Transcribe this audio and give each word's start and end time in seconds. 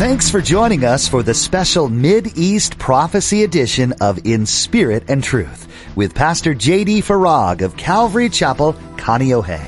Thanks 0.00 0.30
for 0.30 0.40
joining 0.40 0.82
us 0.86 1.06
for 1.06 1.22
the 1.22 1.34
special 1.34 1.90
Mid-East 1.90 2.78
Prophecy 2.78 3.44
edition 3.44 3.92
of 4.00 4.26
In 4.26 4.46
Spirit 4.46 5.04
and 5.08 5.22
Truth 5.22 5.68
with 5.94 6.14
Pastor 6.14 6.54
J.D. 6.54 7.02
Farag 7.02 7.60
of 7.60 7.76
Calvary 7.76 8.30
Chapel, 8.30 8.72
Kaneohe. 8.96 9.60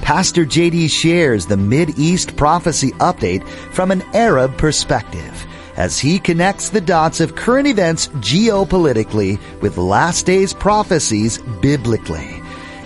Pastor 0.00 0.44
J.D. 0.44 0.86
shares 0.86 1.46
the 1.46 1.56
Mid-East 1.56 2.36
Prophecy 2.36 2.92
update 3.00 3.44
from 3.72 3.90
an 3.90 4.02
Arab 4.14 4.56
perspective 4.56 5.46
as 5.76 5.98
he 5.98 6.20
connects 6.20 6.70
the 6.70 6.80
dots 6.80 7.18
of 7.18 7.34
current 7.34 7.66
events 7.66 8.06
geopolitically 8.06 9.40
with 9.60 9.78
last 9.78 10.26
days 10.26 10.54
prophecies 10.54 11.38
biblically. 11.60 12.40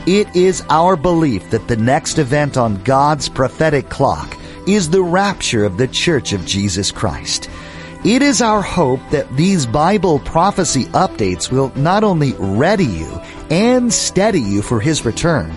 It 0.06 0.34
is 0.34 0.64
our 0.70 0.96
belief 0.96 1.50
that 1.50 1.68
the 1.68 1.76
next 1.76 2.18
event 2.18 2.56
on 2.56 2.82
God's 2.84 3.28
prophetic 3.28 3.90
clock 3.90 4.34
is 4.66 4.90
the 4.90 5.02
rapture 5.02 5.64
of 5.64 5.76
the 5.76 5.88
Church 5.88 6.32
of 6.32 6.44
Jesus 6.44 6.90
Christ. 6.90 7.48
It 8.04 8.22
is 8.22 8.42
our 8.42 8.62
hope 8.62 9.00
that 9.10 9.36
these 9.36 9.66
Bible 9.66 10.18
prophecy 10.20 10.84
updates 10.86 11.50
will 11.50 11.72
not 11.76 12.04
only 12.04 12.34
ready 12.38 12.84
you 12.84 13.08
and 13.50 13.92
steady 13.92 14.40
you 14.40 14.62
for 14.62 14.80
His 14.80 15.04
return, 15.04 15.52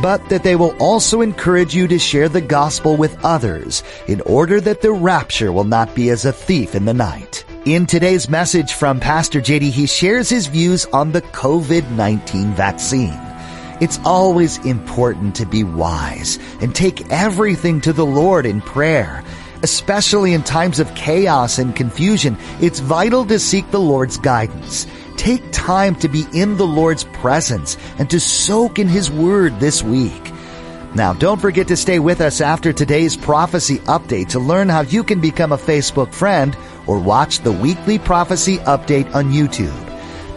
but 0.00 0.26
that 0.28 0.42
they 0.42 0.56
will 0.56 0.76
also 0.78 1.20
encourage 1.20 1.74
you 1.74 1.88
to 1.88 1.98
share 1.98 2.28
the 2.28 2.40
gospel 2.40 2.96
with 2.96 3.22
others 3.24 3.82
in 4.06 4.20
order 4.22 4.60
that 4.60 4.82
the 4.82 4.92
rapture 4.92 5.52
will 5.52 5.64
not 5.64 5.94
be 5.94 6.10
as 6.10 6.24
a 6.24 6.32
thief 6.32 6.74
in 6.74 6.84
the 6.84 6.94
night. 6.94 7.44
In 7.66 7.86
today's 7.86 8.30
message 8.30 8.72
from 8.72 9.00
Pastor 9.00 9.40
JD, 9.40 9.70
he 9.70 9.86
shares 9.86 10.30
his 10.30 10.46
views 10.46 10.86
on 10.86 11.12
the 11.12 11.22
COVID-19 11.22 12.54
vaccine. 12.54 13.29
It's 13.80 13.98
always 14.04 14.58
important 14.66 15.36
to 15.36 15.46
be 15.46 15.64
wise 15.64 16.38
and 16.60 16.74
take 16.74 17.10
everything 17.10 17.80
to 17.80 17.94
the 17.94 18.04
Lord 18.04 18.44
in 18.44 18.60
prayer. 18.60 19.24
Especially 19.62 20.34
in 20.34 20.42
times 20.42 20.80
of 20.80 20.94
chaos 20.94 21.58
and 21.58 21.74
confusion, 21.74 22.36
it's 22.60 22.80
vital 22.80 23.24
to 23.26 23.38
seek 23.38 23.70
the 23.70 23.80
Lord's 23.80 24.18
guidance. 24.18 24.86
Take 25.16 25.42
time 25.52 25.94
to 25.96 26.08
be 26.08 26.26
in 26.32 26.56
the 26.56 26.66
Lord's 26.66 27.04
presence 27.04 27.76
and 27.98 28.08
to 28.10 28.20
soak 28.20 28.78
in 28.78 28.88
His 28.88 29.10
Word 29.10 29.58
this 29.60 29.82
week. 29.82 30.32
Now, 30.94 31.12
don't 31.12 31.40
forget 31.40 31.68
to 31.68 31.76
stay 31.76 31.98
with 31.98 32.20
us 32.20 32.40
after 32.40 32.72
today's 32.72 33.16
prophecy 33.16 33.78
update 33.80 34.28
to 34.30 34.40
learn 34.40 34.68
how 34.68 34.80
you 34.80 35.04
can 35.04 35.20
become 35.20 35.52
a 35.52 35.58
Facebook 35.58 36.12
friend 36.12 36.56
or 36.86 36.98
watch 36.98 37.40
the 37.40 37.52
weekly 37.52 37.98
prophecy 37.98 38.58
update 38.58 39.14
on 39.14 39.30
YouTube. 39.30 39.89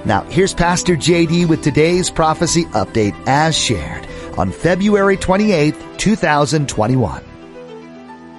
Now, 0.06 0.24
here's 0.24 0.54
Pastor 0.54 0.98
JD 0.98 1.48
with 1.48 1.64
today's 1.64 2.10
prophecy 2.10 2.66
update 2.66 3.16
as 3.26 3.58
shared 3.58 4.06
on 4.38 4.52
February 4.52 5.16
28th, 5.16 5.98
2021. 5.98 7.24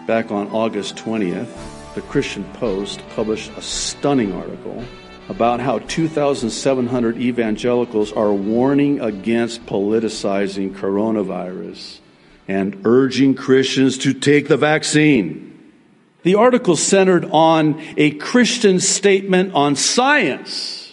Back 0.06 0.30
on 0.30 0.48
August 0.48 0.96
20th, 0.96 1.48
the 1.94 2.02
Christian 2.02 2.44
Post 2.52 3.02
published 3.16 3.50
a 3.56 3.62
stunning 3.62 4.34
article 4.34 4.84
about 5.30 5.58
how 5.60 5.78
2,700 5.78 7.16
evangelicals 7.16 8.12
are 8.12 8.34
warning 8.34 9.00
against 9.00 9.64
politicizing 9.64 10.74
coronavirus 10.74 12.00
and 12.46 12.82
urging 12.84 13.34
Christians 13.34 13.96
to 13.96 14.12
take 14.12 14.48
the 14.48 14.58
vaccine. 14.58 15.72
The 16.24 16.34
article 16.34 16.76
centered 16.76 17.24
on 17.24 17.80
a 17.96 18.10
Christian 18.10 18.80
statement 18.80 19.54
on 19.54 19.76
science 19.76 20.83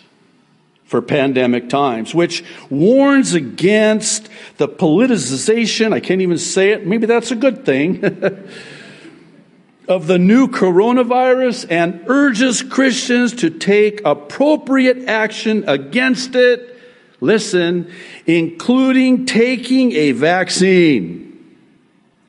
for 0.92 1.02
pandemic 1.02 1.70
times, 1.70 2.14
which 2.14 2.44
warns 2.70 3.34
against 3.34 4.28
the 4.58 4.68
politicization, 4.68 5.94
I 5.94 6.02
can't 6.02 6.20
even 6.20 6.38
say 6.38 6.72
it, 6.72 6.86
maybe 6.86 7.06
that's 7.06 7.32
a 7.32 7.36
good 7.36 7.64
thing, 7.64 8.04
of 9.88 10.08
the 10.08 10.20
new 10.20 10.50
coronavirus 10.50 11.68
and 11.70 12.04
urges 12.08 12.62
Christians 12.62 13.32
to 13.36 13.50
take 13.50 14.02
appropriate 14.04 15.08
action 15.08 15.64
against 15.70 16.36
it. 16.36 16.78
Listen, 17.22 17.90
including 18.26 19.26
taking 19.26 19.94
a 19.94 20.12
vaccine. 20.12 21.56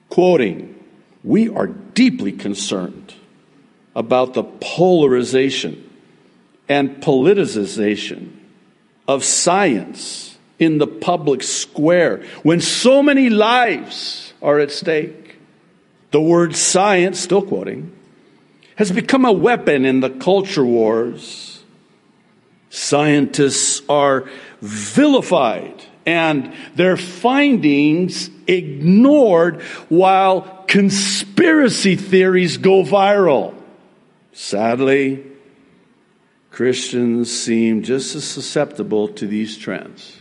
Quoting, 0.08 0.72
we 1.24 1.48
are 1.48 1.66
deeply 1.66 2.30
concerned 2.30 3.12
about 3.96 4.34
the 4.34 4.44
polarization 4.44 5.90
and 6.68 7.02
politicization 7.02 8.38
of 9.12 9.24
science 9.24 10.38
in 10.58 10.78
the 10.78 10.86
public 10.86 11.42
square 11.42 12.24
when 12.42 12.60
so 12.60 13.02
many 13.02 13.28
lives 13.28 14.32
are 14.40 14.58
at 14.58 14.70
stake. 14.70 15.36
The 16.10 16.20
word 16.20 16.54
science, 16.54 17.20
still 17.20 17.42
quoting, 17.42 17.92
has 18.76 18.90
become 18.90 19.24
a 19.24 19.32
weapon 19.32 19.84
in 19.84 20.00
the 20.00 20.10
culture 20.10 20.64
wars. 20.64 21.62
Scientists 22.70 23.82
are 23.88 24.28
vilified 24.60 25.84
and 26.06 26.54
their 26.74 26.96
findings 26.96 28.30
ignored 28.46 29.62
while 29.88 30.64
conspiracy 30.66 31.96
theories 31.96 32.56
go 32.56 32.82
viral. 32.82 33.54
Sadly, 34.32 35.24
Christians 36.52 37.32
seem 37.32 37.82
just 37.82 38.14
as 38.14 38.24
susceptible 38.24 39.08
to 39.08 39.26
these 39.26 39.56
trends. 39.56 40.18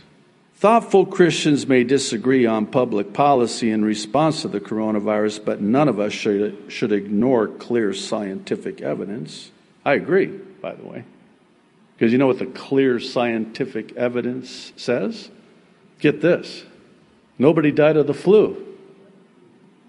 Thoughtful 0.54 1.04
Christians 1.04 1.66
may 1.66 1.84
disagree 1.84 2.46
on 2.46 2.66
public 2.66 3.12
policy 3.12 3.70
in 3.70 3.84
response 3.84 4.40
to 4.42 4.48
the 4.48 4.60
coronavirus, 4.60 5.44
but 5.44 5.60
none 5.60 5.88
of 5.88 6.00
us 6.00 6.14
should, 6.14 6.72
should 6.72 6.90
ignore 6.90 7.48
clear 7.48 7.92
scientific 7.92 8.80
evidence. 8.80 9.50
I 9.84 9.92
agree, 9.94 10.26
by 10.26 10.74
the 10.74 10.84
way. 10.84 11.04
Because 11.94 12.12
you 12.12 12.18
know 12.18 12.28
what 12.28 12.38
the 12.38 12.46
clear 12.46 12.98
scientific 12.98 13.94
evidence 13.96 14.72
says? 14.76 15.28
Get 15.98 16.22
this 16.22 16.64
nobody 17.38 17.72
died 17.72 17.96
of 17.96 18.06
the 18.06 18.14
flu 18.14 18.64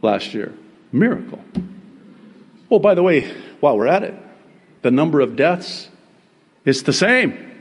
last 0.02 0.34
year. 0.34 0.54
Miracle. 0.92 1.40
Well, 2.68 2.80
by 2.80 2.96
the 2.96 3.04
way, 3.04 3.32
while 3.62 3.78
we're 3.78 3.88
at 3.88 4.04
it, 4.04 4.16
the 4.82 4.92
number 4.92 5.22
of 5.22 5.36
deaths 5.36 5.88
is 6.66 6.84
the 6.84 6.94
same. 6.94 7.52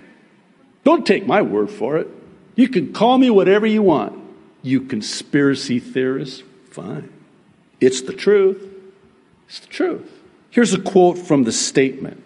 Don't 0.84 1.06
take 1.06 1.26
my 1.26 1.42
word 1.42 1.70
for 1.70 1.96
it. 1.96 2.08
You 2.54 2.68
can 2.68 2.92
call 2.92 3.18
me 3.18 3.30
whatever 3.30 3.66
you 3.66 3.82
want. 3.82 4.18
You 4.62 4.82
conspiracy 4.82 5.80
theorists, 5.80 6.42
fine. 6.70 7.12
It's 7.80 8.02
the 8.02 8.12
truth. 8.12 8.62
It's 9.48 9.60
the 9.60 9.66
truth. 9.66 10.10
Here's 10.50 10.74
a 10.74 10.80
quote 10.80 11.18
from 11.18 11.44
the 11.44 11.52
statement. 11.52 12.22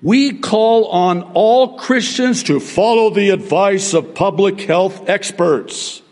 We 0.00 0.38
call 0.38 0.86
on 0.86 1.22
all 1.34 1.76
Christians 1.76 2.44
to 2.44 2.60
follow 2.60 3.10
the 3.10 3.30
advice 3.30 3.94
of 3.94 4.14
public 4.14 4.60
health 4.60 5.08
experts 5.08 6.02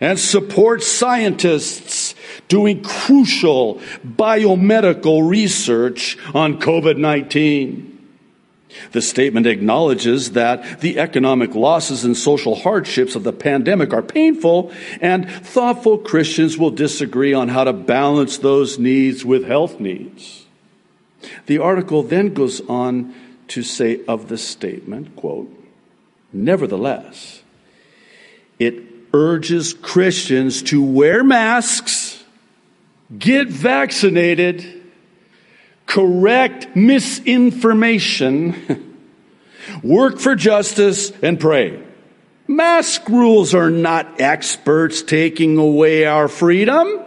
and 0.00 0.18
support 0.18 0.82
scientists 0.82 2.14
doing 2.48 2.82
crucial 2.82 3.76
biomedical 4.06 5.28
research 5.28 6.16
on 6.34 6.60
COVID 6.60 6.98
19. 6.98 7.91
The 8.92 9.02
statement 9.02 9.46
acknowledges 9.46 10.32
that 10.32 10.80
the 10.80 10.98
economic 10.98 11.54
losses 11.54 12.04
and 12.04 12.16
social 12.16 12.54
hardships 12.54 13.14
of 13.14 13.24
the 13.24 13.32
pandemic 13.32 13.92
are 13.92 14.02
painful, 14.02 14.72
and 15.00 15.30
thoughtful 15.30 15.98
Christians 15.98 16.58
will 16.58 16.70
disagree 16.70 17.34
on 17.34 17.48
how 17.48 17.64
to 17.64 17.72
balance 17.72 18.38
those 18.38 18.78
needs 18.78 19.24
with 19.24 19.44
health 19.44 19.80
needs. 19.80 20.46
The 21.46 21.58
article 21.58 22.02
then 22.02 22.34
goes 22.34 22.60
on 22.68 23.14
to 23.48 23.62
say 23.62 24.00
of 24.06 24.28
the 24.28 24.38
statement, 24.38 25.16
quote, 25.16 25.50
Nevertheless, 26.32 27.42
it 28.58 28.82
urges 29.12 29.74
Christians 29.74 30.62
to 30.62 30.82
wear 30.82 31.22
masks, 31.22 32.24
get 33.18 33.48
vaccinated, 33.48 34.81
correct 35.92 36.74
misinformation, 36.74 38.96
work 39.82 40.18
for 40.18 40.34
justice, 40.34 41.12
and 41.22 41.38
pray. 41.38 41.82
Mask 42.48 43.06
rules 43.10 43.54
are 43.54 43.68
not 43.68 44.18
experts 44.18 45.02
taking 45.02 45.58
away 45.58 46.06
our 46.06 46.28
freedom, 46.28 46.98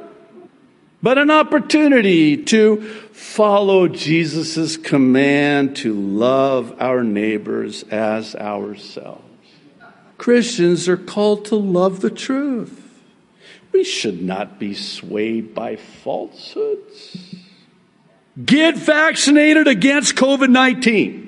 but 1.01 1.17
an 1.17 1.31
opportunity 1.31 2.37
to 2.37 2.83
follow 3.11 3.87
Jesus' 3.87 4.77
command 4.77 5.77
to 5.77 5.95
love 5.95 6.75
our 6.79 7.03
neighbors 7.03 7.81
as 7.89 8.35
ourselves. 8.35 9.23
Christians 10.19 10.87
are 10.87 10.95
called 10.95 11.45
to 11.45 11.55
love 11.55 12.01
the 12.01 12.11
truth. 12.11 12.83
We 13.71 13.83
should 13.83 14.21
not 14.21 14.59
be 14.59 14.75
swayed 14.75 15.55
by 15.55 15.75
falsehoods. 15.75 17.34
Get 18.43 18.75
vaccinated 18.77 19.67
against 19.67 20.15
COVID 20.15 20.49
19. 20.49 21.23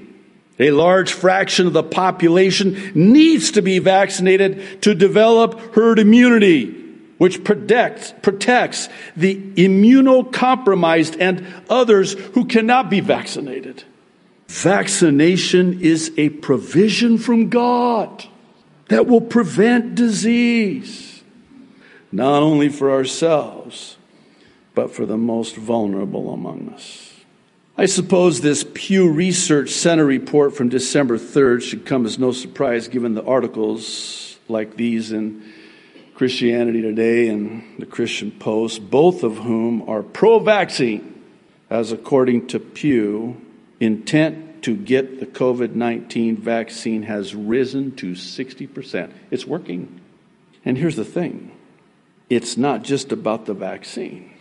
A 0.59 0.71
large 0.71 1.13
fraction 1.13 1.67
of 1.67 1.73
the 1.73 1.83
population 1.83 2.91
needs 2.95 3.51
to 3.51 3.61
be 3.61 3.79
vaccinated 3.79 4.81
to 4.81 4.95
develop 4.95 5.75
herd 5.75 5.99
immunity. 5.99 6.85
which 7.17 7.43
protects, 7.43 8.13
protects 8.21 8.89
the 9.15 9.35
immunocompromised 9.35 11.17
and 11.19 11.45
others 11.69 12.13
who 12.13 12.45
cannot 12.45 12.91
be 12.91 12.99
vaccinated. 12.99 13.83
Vaccination 14.47 15.81
is 15.81 16.11
a 16.17 16.29
provision 16.29 17.17
from 17.17 17.49
God 17.49 18.25
that 18.89 19.07
will 19.07 19.21
prevent 19.21 19.95
disease, 19.95 21.23
not 22.11 22.41
only 22.41 22.69
for 22.69 22.91
ourselves, 22.91 23.97
but 24.77 24.91
for 24.91 25.07
the 25.07 25.17
most 25.17 25.55
vulnerable 25.55 26.31
among 26.31 26.69
us. 26.69 27.11
I 27.79 27.87
suppose 27.87 28.41
this 28.41 28.63
Pew 28.75 29.11
Research 29.11 29.71
Center 29.71 30.05
report 30.05 30.55
from 30.55 30.69
December 30.69 31.17
3rd 31.17 31.63
should 31.63 31.83
come 31.83 32.05
as 32.05 32.19
no 32.19 32.31
surprise 32.31 32.87
given 32.87 33.15
the 33.15 33.25
articles 33.25 34.37
like 34.47 34.77
these 34.77 35.11
in 35.11 35.43
Christianity 36.13 36.83
Today 36.83 37.27
and 37.27 37.63
the 37.79 37.87
Christian 37.87 38.29
Post, 38.29 38.91
both 38.91 39.23
of 39.23 39.37
whom 39.37 39.81
are 39.89 40.03
pro 40.03 40.37
vaccine, 40.37 41.23
as 41.71 41.91
according 41.91 42.45
to 42.49 42.59
Pew, 42.59 43.41
intent 43.79 44.61
to 44.61 44.75
get 44.75 45.19
the 45.19 45.25
COVID 45.25 45.73
19 45.73 46.37
vaccine 46.37 47.01
has 47.01 47.33
risen 47.33 47.95
to 47.95 48.11
60%. 48.11 49.11
It's 49.31 49.47
working. 49.47 49.99
And 50.63 50.77
here's 50.77 50.97
the 50.97 51.03
thing 51.03 51.51
it's 52.29 52.57
not 52.57 52.83
just 52.83 53.11
about 53.11 53.47
the 53.47 53.55
vaccine, 53.55 54.36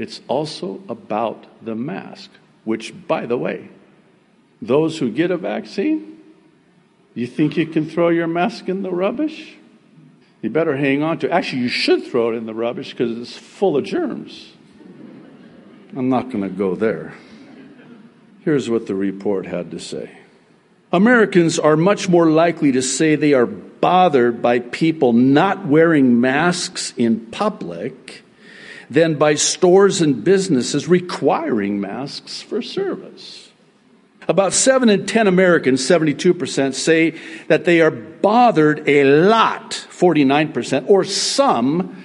it's 0.00 0.22
also 0.28 0.80
about 0.88 1.46
the 1.62 1.74
mask, 1.74 2.30
which, 2.64 3.06
by 3.06 3.26
the 3.26 3.36
way, 3.36 3.68
those 4.62 4.98
who 4.98 5.10
get 5.10 5.30
a 5.30 5.36
vaccine, 5.36 6.18
you 7.14 7.26
think 7.26 7.58
you 7.58 7.66
can 7.66 7.88
throw 7.88 8.08
your 8.08 8.26
mask 8.26 8.68
in 8.70 8.82
the 8.82 8.90
rubbish? 8.90 9.56
you 10.42 10.48
better 10.48 10.74
hang 10.74 11.02
on 11.02 11.18
to 11.18 11.26
it. 11.26 11.32
Actually, 11.32 11.60
you 11.62 11.68
should 11.68 12.02
throw 12.04 12.32
it 12.32 12.36
in 12.36 12.46
the 12.46 12.54
rubbish 12.54 12.92
because 12.92 13.18
it's 13.18 13.36
full 13.36 13.76
of 13.76 13.84
germs. 13.84 14.54
I'm 15.94 16.08
not 16.08 16.30
going 16.30 16.42
to 16.42 16.48
go 16.48 16.74
there. 16.74 17.12
Here's 18.40 18.70
what 18.70 18.86
the 18.86 18.94
report 18.94 19.44
had 19.44 19.70
to 19.72 19.78
say 19.78 20.10
Americans 20.92 21.58
are 21.58 21.76
much 21.76 22.08
more 22.08 22.30
likely 22.30 22.72
to 22.72 22.80
say 22.80 23.16
they 23.16 23.34
are 23.34 23.44
bothered 23.44 24.40
by 24.40 24.60
people 24.60 25.12
not 25.12 25.66
wearing 25.66 26.22
masks 26.22 26.94
in 26.96 27.26
public 27.26 28.24
than 28.90 29.14
by 29.14 29.36
stores 29.36 30.00
and 30.00 30.24
businesses 30.24 30.88
requiring 30.88 31.80
masks 31.80 32.42
for 32.42 32.60
service. 32.60 33.50
About 34.28 34.52
7 34.52 34.88
in 34.88 35.06
10 35.06 35.26
Americans, 35.26 35.80
72%, 35.80 36.74
say 36.74 37.10
that 37.46 37.64
they 37.64 37.80
are 37.80 37.90
bothered 37.90 38.86
a 38.88 39.04
lot, 39.04 39.70
49%, 39.70 40.90
or 40.90 41.04
some, 41.04 42.04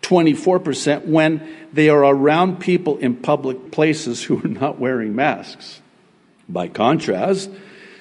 24%, 0.00 1.06
when 1.06 1.46
they 1.72 1.88
are 1.88 2.04
around 2.04 2.60
people 2.60 2.98
in 2.98 3.16
public 3.16 3.70
places 3.70 4.24
who 4.24 4.42
are 4.42 4.48
not 4.48 4.78
wearing 4.78 5.14
masks. 5.14 5.80
By 6.48 6.68
contrast, 6.68 7.50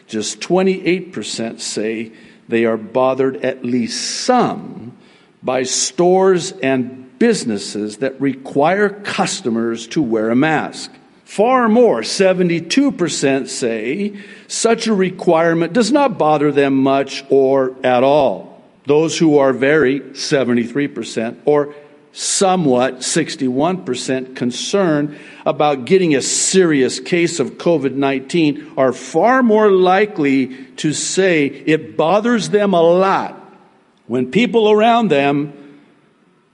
just 0.08 0.40
28% 0.42 1.60
say 1.60 2.12
they 2.50 2.66
are 2.66 2.78
bothered 2.78 3.38
at 3.46 3.64
least 3.64 4.22
some 4.22 4.98
by 5.44 5.64
stores 5.64 6.52
and 6.52 7.11
businesses 7.22 7.98
that 7.98 8.20
require 8.20 8.90
customers 8.90 9.86
to 9.86 10.02
wear 10.02 10.32
a 10.32 10.36
mask. 10.36 10.92
Far 11.24 11.70
more, 11.70 12.02
72% 12.02 13.48
say 13.48 14.20
such 14.48 14.88
a 14.88 14.94
requirement 14.96 15.72
does 15.72 15.92
not 15.92 16.18
bother 16.18 16.52
them 16.52 16.74
much 16.74 17.24
or 17.30 17.76
at 17.86 18.02
all. 18.04 18.64
Those 18.88 19.20
who 19.20 19.38
are 19.38 19.54
very, 19.54 20.00
73%, 20.00 21.38
or 21.46 21.76
somewhat, 22.12 23.02
61%, 23.02 24.36
concerned 24.36 25.20
about 25.46 25.86
getting 25.86 26.16
a 26.16 26.24
serious 26.24 27.00
case 27.00 27.40
of 27.40 27.60
COVID 27.60 27.94
19 27.94 28.74
are 28.78 28.94
far 28.94 29.44
more 29.44 29.70
likely 29.70 30.48
to 30.78 30.92
say 30.92 31.46
it 31.46 31.96
bothers 31.96 32.50
them 32.50 32.74
a 32.74 32.82
lot 32.82 33.38
when 34.08 34.32
people 34.32 34.72
around 34.72 35.10
them 35.10 35.54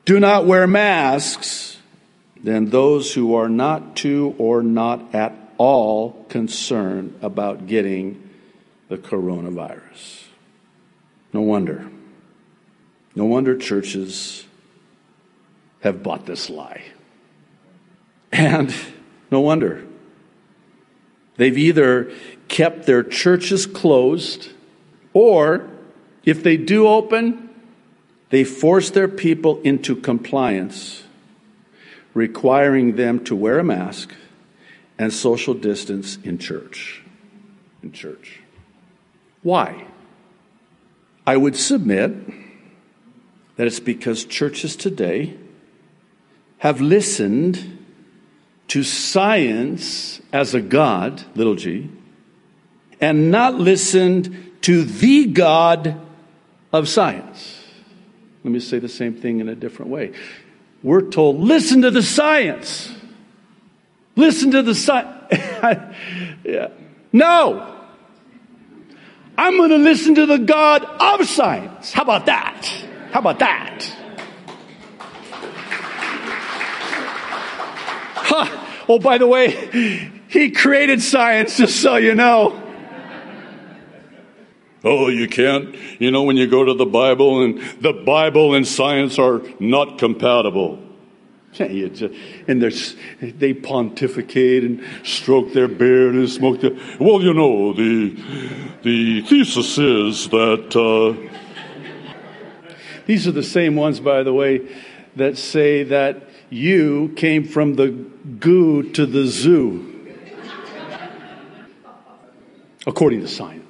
do 0.07 0.21
not 0.21 0.45
wear 0.45 0.65
masks 0.65 1.77
than 2.41 2.69
those 2.69 3.13
who 3.13 3.35
are 3.35 3.49
not 3.49 3.97
too 3.97 4.33
or 4.37 4.63
not 4.63 5.13
at 5.13 5.35
all 5.57 6.25
concerned 6.29 7.19
about 7.21 7.67
getting 7.67 8.29
the 8.87 8.97
coronavirus. 8.97 10.23
No 11.33 11.41
wonder. 11.41 11.91
No 13.15 13.25
wonder 13.25 13.57
churches 13.57 14.45
have 15.81 16.03
bought 16.03 16.25
this 16.25 16.49
lie. 16.49 16.83
And 18.31 18.73
no 19.29 19.41
wonder. 19.41 19.85
They've 21.35 21.57
either 21.57 22.13
kept 22.47 22.85
their 22.85 23.03
churches 23.03 23.65
closed, 23.65 24.51
or 25.11 25.69
if 26.23 26.43
they 26.43 26.55
do 26.55 26.87
open, 26.87 27.46
they 28.29 28.43
force 28.43 28.89
their 28.89 29.07
people 29.07 29.61
into 29.61 29.95
compliance 29.95 31.03
requiring 32.13 32.95
them 32.95 33.23
to 33.23 33.35
wear 33.35 33.59
a 33.59 33.63
mask 33.63 34.11
and 34.97 35.13
social 35.13 35.53
distance 35.53 36.17
in 36.23 36.39
church. 36.39 37.03
In 37.83 37.91
church. 37.91 38.39
Why? 39.43 39.85
I 41.27 41.37
would 41.37 41.55
submit 41.55 42.11
that 43.55 43.67
it's 43.67 43.79
because 43.79 44.25
churches 44.25 44.75
today 44.75 45.37
have 46.57 46.81
listened 46.81 47.77
to 48.69 48.81
science 48.81 50.19
as 50.33 50.55
a 50.55 50.61
God, 50.61 51.23
little 51.35 51.55
g, 51.55 51.89
and 52.99 53.29
not 53.29 53.53
listened 53.55 54.53
to 54.61 54.83
the 54.83 55.27
God 55.27 56.01
of 56.73 56.89
science. 56.89 57.56
Let 58.47 58.53
me 58.53 58.61
say 58.61 58.79
the 58.79 58.87
same 58.87 59.13
thing 59.13 59.41
in 59.41 59.49
a 59.49 59.55
different 59.55 59.91
way 59.91 60.13
we're 60.81 61.09
told, 61.09 61.41
listen 61.41 61.81
to 61.81 61.91
the 61.91 62.01
science. 62.01 62.89
Listen 64.15 64.51
to 64.51 64.63
the 64.63 64.73
science. 64.73 65.33
yeah. 66.45 66.69
No. 67.11 67.75
I'm 69.37 69.57
going 69.57 69.71
to 69.71 69.77
listen 69.77 70.15
to 70.15 70.25
the 70.25 70.37
God 70.37 70.85
of 70.85 71.27
science. 71.27 71.91
How 71.91 72.03
about 72.03 72.27
that? 72.27 72.65
How 73.11 73.19
about 73.19 73.39
that? 73.39 73.83
Huh. 78.15 78.65
Oh, 78.87 78.99
by 78.99 79.17
the 79.17 79.27
way, 79.27 80.09
he 80.29 80.51
created 80.51 81.01
science, 81.01 81.57
just 81.57 81.81
so 81.81 81.97
you 81.97 82.15
know. 82.15 82.66
Oh, 84.87 85.09
you 85.09 85.27
can't. 85.27 85.75
You 85.99 86.11
know, 86.11 86.23
when 86.23 86.37
you 86.37 86.47
go 86.47 86.63
to 86.63 86.73
the 86.73 86.85
Bible 86.85 87.43
and 87.43 87.59
the 87.81 87.93
Bible 87.93 88.55
and 88.55 88.65
science 88.65 89.19
are 89.19 89.41
not 89.59 89.97
compatible. 89.97 90.79
And 91.59 92.61
they 92.61 93.53
pontificate 93.53 94.63
and 94.63 94.83
stroke 95.03 95.53
their 95.53 95.67
beard 95.67 96.15
and 96.15 96.29
smoke 96.29 96.61
their. 96.61 96.71
Well, 96.99 97.21
you 97.21 97.33
know, 97.33 97.73
the, 97.73 98.15
the 98.83 99.21
thesis 99.21 99.77
is 99.77 100.29
that. 100.29 100.75
Uh, 100.75 101.27
These 103.07 103.25
are 103.25 103.31
the 103.31 103.43
same 103.43 103.75
ones, 103.75 103.99
by 104.01 104.21
the 104.23 104.33
way, 104.33 104.67
that 105.15 105.37
say 105.37 105.83
that 105.83 106.29
you 106.49 107.13
came 107.15 107.45
from 107.45 107.75
the 107.75 107.87
goo 107.89 108.83
to 108.91 109.05
the 109.05 109.25
zoo, 109.25 110.13
according 112.85 113.21
to 113.21 113.27
science. 113.27 113.66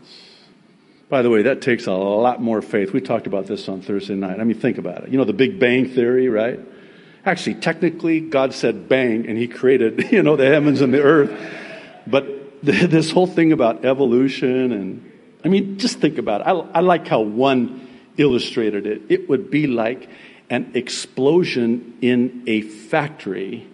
By 1.09 1.21
the 1.21 1.29
way, 1.29 1.43
that 1.43 1.61
takes 1.61 1.87
a 1.87 1.93
lot 1.93 2.41
more 2.41 2.61
faith. 2.61 2.91
We 2.91 2.99
talked 2.99 3.27
about 3.27 3.47
this 3.47 3.69
on 3.69 3.81
Thursday 3.81 4.15
night. 4.15 4.41
I 4.41 4.43
mean, 4.43 4.59
think 4.59 4.77
about 4.77 5.05
it. 5.05 5.09
You 5.09 5.17
know, 5.17 5.23
the 5.23 5.33
Big 5.33 5.57
Bang 5.57 5.87
Theory, 5.89 6.27
right? 6.27 6.59
Actually, 7.25 7.55
technically, 7.55 8.19
God 8.19 8.53
said 8.53 8.89
bang, 8.89 9.25
and 9.27 9.37
He 9.37 9.47
created, 9.47 10.11
you 10.11 10.21
know, 10.21 10.35
the 10.35 10.45
heavens 10.45 10.81
and 10.81 10.93
the 10.93 11.01
earth. 11.01 11.31
But 12.05 12.27
this 12.63 13.11
whole 13.11 13.27
thing 13.27 13.53
about 13.53 13.85
evolution, 13.85 14.73
and 14.73 15.11
I 15.45 15.47
mean, 15.47 15.77
just 15.77 15.99
think 15.99 16.17
about 16.17 16.41
it. 16.41 16.47
I, 16.47 16.51
I 16.51 16.79
like 16.81 17.07
how 17.07 17.21
one 17.21 17.87
illustrated 18.17 18.85
it. 18.85 19.03
It 19.07 19.29
would 19.29 19.49
be 19.49 19.67
like 19.67 20.09
an 20.49 20.71
explosion 20.73 21.97
in 22.01 22.43
a 22.47 22.61
factory 22.61 23.67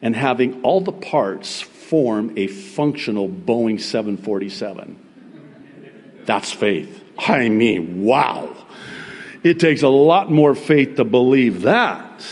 and 0.00 0.16
having 0.16 0.62
all 0.62 0.80
the 0.80 0.92
parts 0.92 1.60
form 1.60 2.32
a 2.36 2.46
functional 2.46 3.28
Boeing 3.28 3.80
747. 3.80 5.03
That's 6.26 6.52
faith. 6.52 7.02
I 7.18 7.48
mean, 7.48 8.02
wow. 8.04 8.54
It 9.42 9.60
takes 9.60 9.82
a 9.82 9.88
lot 9.88 10.30
more 10.30 10.54
faith 10.54 10.96
to 10.96 11.04
believe 11.04 11.62
that. 11.62 12.24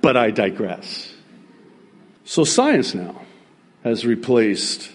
But 0.00 0.16
I 0.16 0.30
digress. 0.30 1.12
So 2.24 2.44
science 2.44 2.94
now 2.94 3.22
has 3.84 4.06
replaced 4.06 4.90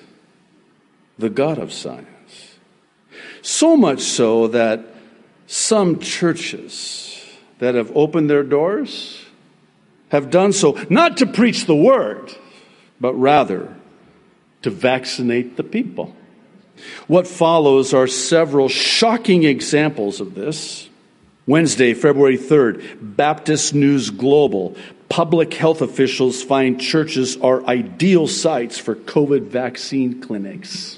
the 1.20 1.30
God 1.30 1.58
of 1.58 1.74
science. 1.74 2.08
So 3.42 3.76
much 3.76 4.00
so 4.02 4.48
that 4.48 4.86
Some 5.54 6.00
churches 6.00 7.24
that 7.60 7.76
have 7.76 7.92
opened 7.96 8.30
their 8.30 8.44
doors 8.44 9.24
have 10.10 10.30
done 10.30 10.54
so 10.54 10.80
not 10.90 11.18
to 11.18 11.26
preach 11.26 11.66
the 11.66 11.76
word, 11.76 12.34
but 13.00 13.14
rather 13.14 13.76
to 14.64 14.70
vaccinate 14.70 15.56
the 15.56 15.64
people. 15.64 16.16
What 17.08 17.28
follows 17.28 17.94
are 17.94 18.08
several 18.08 18.68
shocking 18.68 19.44
examples 19.44 20.20
of 20.20 20.36
this. 20.36 20.90
Wednesday, 21.46 21.94
February 21.94 22.38
3rd, 22.38 22.98
Baptist 23.02 23.74
News 23.74 24.10
Global. 24.10 24.76
Public 25.10 25.54
health 25.54 25.82
officials 25.82 26.42
find 26.42 26.80
churches 26.80 27.38
are 27.38 27.64
ideal 27.66 28.28
sites 28.28 28.80
for 28.80 28.96
COVID 28.96 29.48
vaccine 29.48 30.22
clinics. 30.22 30.98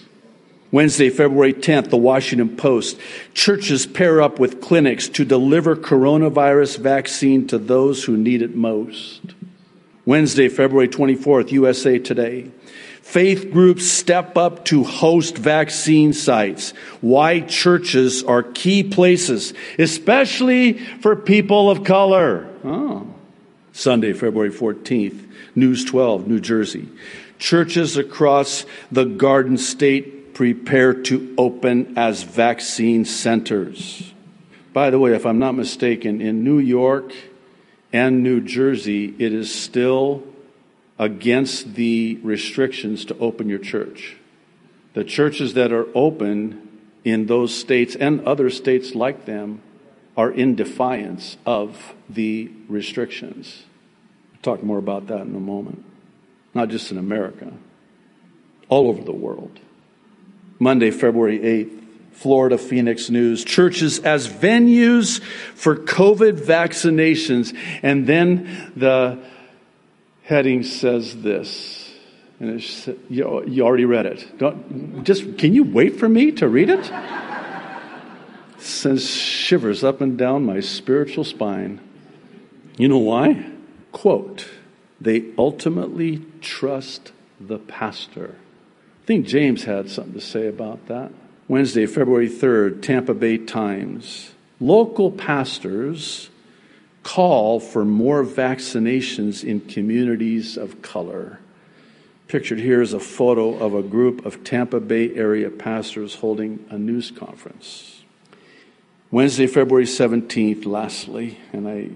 Wednesday, 0.71 1.09
February 1.09 1.53
10th, 1.53 1.89
the 1.89 1.97
Washington 1.97 2.55
Post. 2.55 2.99
Churches 3.33 3.85
pair 3.85 4.21
up 4.21 4.39
with 4.39 4.61
clinics 4.61 5.09
to 5.09 5.25
deliver 5.25 5.75
coronavirus 5.75 6.79
vaccine 6.79 7.47
to 7.47 7.57
those 7.57 8.03
who 8.03 8.17
need 8.17 8.41
it 8.41 8.55
most. 8.55 9.21
Wednesday, 10.05 10.49
February 10.49 10.87
24th, 10.87 11.51
USA 11.51 11.97
Today. 11.97 12.51
Faith 13.01 13.51
groups 13.51 13.85
step 13.85 14.37
up 14.37 14.65
to 14.65 14.83
host 14.83 15.37
vaccine 15.37 16.13
sites. 16.13 16.71
Why 17.01 17.39
churches 17.39 18.23
are 18.23 18.43
key 18.43 18.83
places, 18.83 19.53
especially 19.77 20.73
for 20.73 21.15
people 21.15 21.69
of 21.69 21.83
color. 21.83 22.47
Oh. 22.63 23.07
Sunday, 23.73 24.13
February 24.13 24.51
14th, 24.51 25.27
News 25.55 25.85
12, 25.85 26.27
New 26.27 26.39
Jersey. 26.39 26.89
Churches 27.37 27.97
across 27.97 28.65
the 28.91 29.05
Garden 29.05 29.57
State 29.57 30.33
prepare 30.33 30.93
to 30.93 31.33
open 31.37 31.97
as 31.97 32.23
vaccine 32.23 33.05
centers. 33.05 34.13
By 34.73 34.89
the 34.89 34.99
way, 34.99 35.13
if 35.13 35.25
I'm 35.25 35.39
not 35.39 35.53
mistaken, 35.53 36.21
in 36.21 36.43
New 36.43 36.59
York 36.59 37.13
and 37.95 38.23
New 38.23 38.41
Jersey, 38.41 39.15
it 39.19 39.31
is 39.31 39.55
still 39.55 40.21
against 40.99 41.75
the 41.75 42.19
restrictions 42.23 43.05
to 43.05 43.17
open 43.19 43.47
your 43.47 43.57
church. 43.57 44.17
The 44.95 45.05
churches 45.05 45.53
that 45.53 45.71
are 45.71 45.87
open 45.95 46.81
in 47.05 47.27
those 47.27 47.55
states 47.55 47.95
and 47.95 48.19
other 48.27 48.49
states 48.49 48.95
like 48.95 49.23
them 49.23 49.61
are 50.17 50.29
in 50.29 50.55
defiance 50.55 51.37
of 51.45 51.93
the 52.09 52.51
restrictions. 52.67 53.63
We'll 54.33 54.41
talk 54.41 54.61
more 54.61 54.77
about 54.77 55.07
that 55.07 55.21
in 55.21 55.33
a 55.33 55.39
moment. 55.39 55.85
Not 56.53 56.67
just 56.67 56.91
in 56.91 56.97
America, 56.97 57.53
all 58.67 58.89
over 58.89 59.03
the 59.03 59.13
world. 59.13 59.57
Monday, 60.59 60.91
February 60.91 61.39
8th, 61.39 61.84
Florida 62.15 62.57
Phoenix 62.57 63.09
News, 63.09 63.43
churches 63.43 63.99
as 63.99 64.27
venues 64.27 65.21
for 65.53 65.75
COVID 65.75 66.39
vaccinations. 66.39 67.55
And 67.83 68.07
then 68.07 68.71
the 68.75 69.19
heading 70.23 70.63
says 70.63 71.21
this, 71.21 71.93
and 72.39 72.61
you, 73.09 73.43
you 73.47 73.63
already 73.63 73.85
read 73.85 74.05
it. 74.05 74.37
Don't, 74.37 75.03
just 75.03 75.37
can 75.37 75.53
you 75.53 75.63
wait 75.63 75.99
for 75.99 76.09
me 76.09 76.31
to 76.33 76.47
read 76.47 76.69
it? 76.69 76.91
Sends 78.57 79.07
shivers 79.09 79.83
up 79.83 80.01
and 80.01 80.17
down 80.17 80.45
my 80.45 80.61
spiritual 80.61 81.23
spine. 81.23 81.79
You 82.77 82.87
know 82.87 82.97
why? 82.97 83.51
Quote, 83.91 84.47
they 84.99 85.25
ultimately 85.37 86.25
trust 86.41 87.11
the 87.39 87.59
pastor. 87.59 88.35
I 89.03 89.05
think 89.05 89.27
James 89.27 89.65
had 89.65 89.89
something 89.89 90.13
to 90.13 90.21
say 90.21 90.47
about 90.47 90.87
that. 90.87 91.11
Wednesday, 91.47 91.85
February 91.85 92.27
3rd, 92.27 92.81
Tampa 92.81 93.13
Bay 93.13 93.37
Times. 93.37 94.31
Local 94.59 95.11
pastors 95.11 96.29
call 97.03 97.59
for 97.59 97.85
more 97.85 98.23
vaccinations 98.23 99.43
in 99.43 99.61
communities 99.61 100.57
of 100.57 100.81
color. 100.81 101.39
Pictured 102.27 102.59
here 102.59 102.81
is 102.81 102.93
a 102.93 102.99
photo 102.99 103.53
of 103.63 103.75
a 103.75 103.83
group 103.83 104.25
of 104.25 104.43
Tampa 104.43 104.79
Bay 104.79 105.13
area 105.13 105.51
pastors 105.51 106.15
holding 106.15 106.65
a 106.71 106.79
news 106.79 107.11
conference. 107.11 108.01
Wednesday, 109.11 109.45
February 109.45 109.85
17th, 109.85 110.65
lastly, 110.65 111.37
and 111.53 111.67
I 111.67 111.89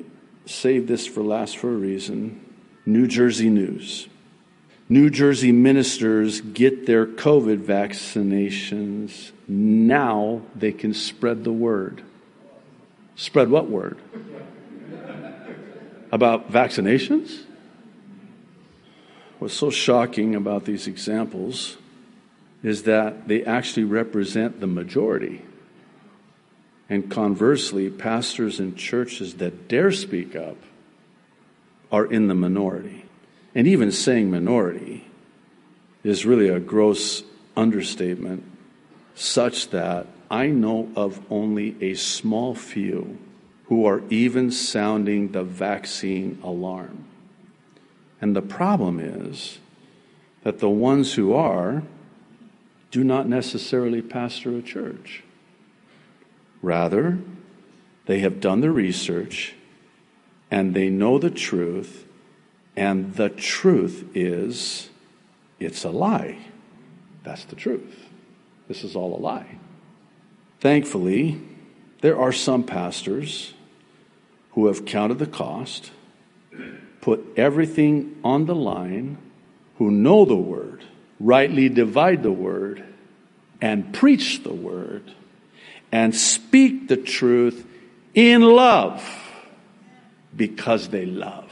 saved 0.46 0.88
this 0.88 1.08
for 1.08 1.24
last 1.24 1.58
for 1.58 1.70
a 1.70 1.75
reason 1.75 2.39
New 2.86 3.08
Jersey 3.08 3.50
News. 3.50 4.08
New 4.91 5.12
Jersey 5.12 5.51
ministers 5.51 6.41
get 6.41 6.88
their 6.88 7.05
COVID 7.05 7.63
vaccinations. 7.63 9.31
Now 9.48 10.41
they 10.55 10.72
can 10.72 10.96
spread 10.96 11.43
the 11.43 11.53
word. 11.53 12.01
Spread 13.15 13.50
what 13.50 13.69
word? 13.69 14.00
about 16.12 16.51
vaccinations? 16.51 17.43
What's 19.38 19.53
so 19.53 19.69
shocking 19.69 20.36
about 20.36 20.65
these 20.65 20.88
examples 20.88 21.77
is 22.63 22.84
that 22.84 23.27
they 23.27 23.46
actually 23.46 23.86
represent 23.86 24.60
the 24.60 24.67
majority. 24.67 25.43
And 26.89 27.10
conversely, 27.10 27.89
pastors 27.89 28.60
and 28.60 28.75
churches 28.75 29.36
that 29.36 29.67
dare 29.67 29.91
speak 29.91 30.36
up 30.36 30.58
are 31.91 32.05
in 32.05 32.27
the 32.27 32.36
minority. 32.36 32.99
And 33.60 33.68
even 33.68 33.92
saying 33.92 34.32
minority 34.32 35.04
is 36.01 36.25
really 36.25 36.48
a 36.48 36.62
gross 36.62 37.24
understatement, 37.58 38.50
such 39.16 39.72
that 39.72 40.08
I 40.32 40.48
know 40.48 40.89
of 40.96 41.20
only 41.30 41.75
a 41.82 41.96
small 41.96 42.56
few 42.56 43.18
who 43.66 43.86
are 43.86 44.01
even 44.10 44.50
sounding 44.50 45.34
the 45.34 45.44
vaccine 45.44 46.39
alarm. 46.42 47.04
And 48.22 48.34
the 48.34 48.42
problem 48.42 48.98
is 48.98 49.60
that 50.44 50.60
the 50.60 50.70
ones 50.70 51.16
who 51.16 51.34
are 51.34 51.84
do 52.92 53.04
not 53.04 53.28
necessarily 53.28 54.01
pastor 54.01 54.58
a 54.58 54.62
church. 54.62 55.22
Rather, 56.62 57.20
they 58.06 58.20
have 58.20 58.39
done 58.39 58.62
the 58.62 58.72
research 58.72 59.54
and 60.50 60.74
they 60.74 60.89
know 60.89 61.20
the 61.20 61.30
truth, 61.30 62.06
and 62.80 63.14
the 63.16 63.28
truth 63.28 64.06
is 64.16 64.90
it's 65.60 65.84
a 65.84 65.90
lie. 65.90 66.38
That's 67.24 67.44
the 67.44 67.58
truth. 67.58 68.08
This 68.70 68.86
is 68.86 68.96
all 68.96 69.18
a 69.18 69.20
lie. 69.20 69.58
Thankfully, 70.62 71.42
there 72.00 72.18
are 72.18 72.32
some 72.32 72.64
pastors 72.64 73.54
who 74.52 74.68
have 74.68 74.86
counted 74.86 75.20
the 75.20 75.28
cost, 75.28 75.92
put 77.02 77.22
everything 77.36 78.18
on 78.24 78.46
the 78.46 78.56
line, 78.56 79.18
who 79.78 79.92
know 79.92 80.24
the 80.24 80.36
word, 80.36 80.86
rightly 81.20 81.68
divide 81.68 82.24
the 82.24 82.32
word, 82.32 82.86
and 83.60 83.94
preach 83.94 84.44
the 84.44 84.54
word, 84.54 85.12
and 85.92 86.16
speak 86.16 86.88
the 86.88 86.96
truth 86.96 87.68
in 88.14 88.42
love 88.42 89.04
because 90.34 90.88
they 90.88 91.06
love. 91.06 91.49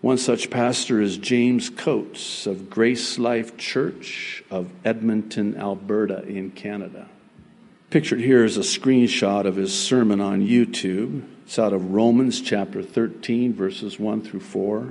One 0.00 0.16
such 0.16 0.48
pastor 0.48 1.02
is 1.02 1.18
James 1.18 1.68
Coates 1.68 2.46
of 2.46 2.70
Grace 2.70 3.18
Life 3.18 3.58
Church 3.58 4.42
of 4.50 4.70
Edmonton, 4.82 5.58
Alberta, 5.58 6.24
in 6.24 6.52
Canada. 6.52 7.06
Pictured 7.90 8.20
here 8.20 8.42
is 8.42 8.56
a 8.56 8.60
screenshot 8.60 9.44
of 9.44 9.56
his 9.56 9.78
sermon 9.78 10.18
on 10.18 10.40
YouTube. 10.40 11.28
It's 11.44 11.58
out 11.58 11.74
of 11.74 11.92
Romans 11.92 12.40
chapter 12.40 12.82
13, 12.82 13.52
verses 13.52 14.00
1 14.00 14.22
through 14.22 14.40
4. 14.40 14.90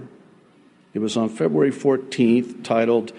It 0.94 1.00
was 1.00 1.18
on 1.18 1.30
February 1.30 1.72
14th, 1.72 2.64
titled 2.64 3.12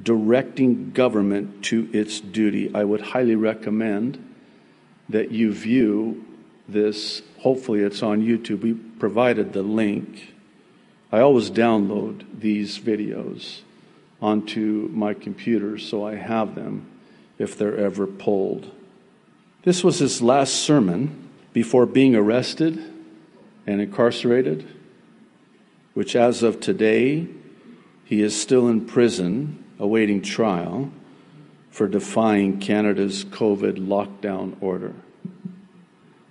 Directing 0.00 0.92
Government 0.92 1.64
to 1.64 1.90
Its 1.92 2.20
Duty. 2.20 2.72
I 2.72 2.84
would 2.84 3.00
highly 3.00 3.34
recommend 3.34 4.34
that 5.08 5.32
you 5.32 5.52
view 5.52 6.24
this. 6.68 7.22
Hopefully, 7.40 7.80
it's 7.80 8.04
on 8.04 8.22
YouTube. 8.22 8.60
We 8.60 8.74
provided 8.74 9.52
the 9.52 9.64
link. 9.64 10.33
I 11.14 11.20
always 11.20 11.48
download 11.48 12.24
these 12.40 12.76
videos 12.76 13.60
onto 14.20 14.90
my 14.92 15.14
computer 15.14 15.78
so 15.78 16.04
I 16.04 16.16
have 16.16 16.56
them 16.56 16.88
if 17.38 17.56
they're 17.56 17.78
ever 17.78 18.08
pulled. 18.08 18.72
This 19.62 19.84
was 19.84 20.00
his 20.00 20.20
last 20.20 20.54
sermon 20.54 21.30
before 21.52 21.86
being 21.86 22.16
arrested 22.16 22.82
and 23.64 23.80
incarcerated, 23.80 24.66
which 25.92 26.16
as 26.16 26.42
of 26.42 26.58
today, 26.58 27.28
he 28.04 28.20
is 28.20 28.34
still 28.34 28.66
in 28.66 28.84
prison 28.84 29.62
awaiting 29.78 30.20
trial 30.20 30.90
for 31.70 31.86
defying 31.86 32.58
Canada's 32.58 33.24
COVID 33.24 33.86
lockdown 33.86 34.56
order. 34.60 34.94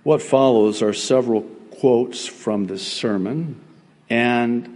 What 0.02 0.20
follows 0.20 0.82
are 0.82 0.92
several 0.92 1.40
quotes 1.70 2.26
from 2.26 2.66
this 2.66 2.86
sermon, 2.86 3.58
and 4.10 4.73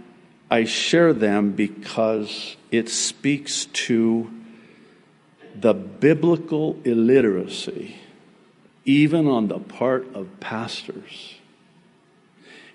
I 0.49 0.63
share 0.63 1.13
them 1.13 1.51
because 1.51 2.57
it 2.71 2.89
speaks 2.89 3.65
to 3.65 4.31
the 5.55 5.73
biblical 5.73 6.79
illiteracy 6.83 7.95
even 8.85 9.27
on 9.27 9.49
the 9.49 9.59
part 9.59 10.15
of 10.15 10.39
pastors, 10.39 11.35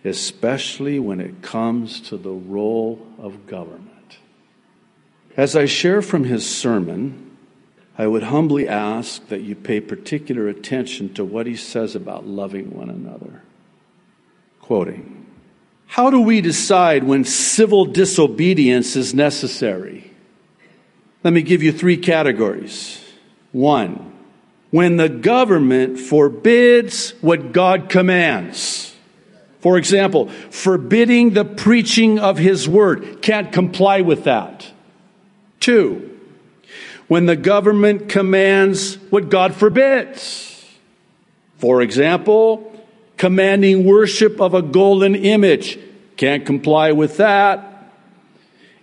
especially 0.05 0.99
when 0.99 1.21
it 1.21 1.43
comes 1.43 2.01
to 2.01 2.17
the 2.17 2.31
role 2.31 3.05
of 3.19 3.47
government. 3.49 4.19
As 5.37 5.57
I 5.57 5.65
share 5.65 6.03
from 6.03 6.23
his 6.23 6.49
sermon, 6.49 7.37
I 7.99 8.07
would 8.07 8.25
humbly 8.25 8.69
ask 8.69 9.27
that 9.29 9.41
you 9.41 9.57
pay 9.57 9.81
particular 9.81 10.47
attention 10.47 11.13
to 11.15 11.25
what 11.25 11.47
he 11.47 11.57
says 11.57 11.97
about 11.97 12.27
loving 12.27 12.77
one 12.77 12.91
another. 12.91 13.43
Quoting, 14.61 15.24
How 15.87 16.11
do 16.11 16.21
we 16.21 16.41
decide 16.41 17.05
when 17.05 17.25
civil 17.25 17.85
disobedience 17.85 18.97
is 18.97 19.15
necessary? 19.15 20.11
Let 21.23 21.33
me 21.33 21.43
give 21.43 21.63
you 21.63 21.73
three 21.73 21.97
categories. 21.97 23.01
One, 23.53 24.13
when 24.71 24.97
the 24.97 25.09
government 25.09 26.01
forbids 26.01 27.13
what 27.21 27.53
God 27.53 27.89
commands. 27.89 28.95
For 29.61 29.79
example, 29.79 30.29
forbidding 30.51 31.31
the 31.31 31.45
preaching 31.45 32.19
of 32.19 32.37
his 32.37 32.69
word. 32.69 33.23
Can't 33.23 33.51
comply 33.51 34.03
with 34.03 34.25
that. 34.25 34.71
Two, 35.61 36.19
when 37.09 37.25
the 37.25 37.37
government 37.37 38.11
commands 38.11 38.97
what 39.09 39.31
God 39.31 39.55
forbids. 39.55 40.67
For 41.57 41.81
example, 41.81 42.74
commanding 43.17 43.85
worship 43.85 44.41
of 44.41 44.55
a 44.55 44.63
golden 44.63 45.15
image. 45.15 45.79
Can't 46.17 46.45
comply 46.47 46.93
with 46.93 47.17
that. 47.19 47.93